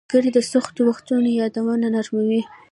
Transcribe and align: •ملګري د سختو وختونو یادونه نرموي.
•ملګري 0.03 0.29
د 0.33 0.39
سختو 0.51 0.81
وختونو 0.89 1.29
یادونه 1.41 1.87
نرموي. 1.95 2.41